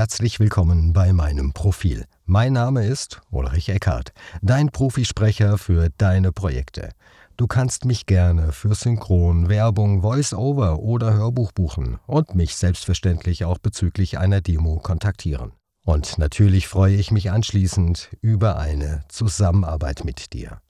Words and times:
herzlich 0.00 0.40
willkommen 0.40 0.94
bei 0.94 1.12
meinem 1.12 1.52
Profil. 1.52 2.06
Mein 2.24 2.54
Name 2.54 2.86
ist 2.86 3.20
Ulrich 3.30 3.68
Eckhardt, 3.68 4.14
dein 4.40 4.70
Profisprecher 4.70 5.58
für 5.58 5.90
deine 5.98 6.32
Projekte. 6.32 6.92
Du 7.36 7.46
kannst 7.46 7.84
mich 7.84 8.06
gerne 8.06 8.52
für 8.52 8.74
Synchron, 8.74 9.50
Werbung, 9.50 10.00
Voice-Over 10.00 10.78
oder 10.78 11.12
Hörbuch 11.12 11.52
buchen 11.52 11.98
und 12.06 12.34
mich 12.34 12.56
selbstverständlich 12.56 13.44
auch 13.44 13.58
bezüglich 13.58 14.16
einer 14.16 14.40
Demo 14.40 14.78
kontaktieren. 14.78 15.52
Und 15.84 16.16
natürlich 16.16 16.66
freue 16.66 16.96
ich 16.96 17.10
mich 17.10 17.30
anschließend 17.30 18.08
über 18.22 18.56
eine 18.58 19.02
Zusammenarbeit 19.08 20.06
mit 20.06 20.32
dir. 20.32 20.62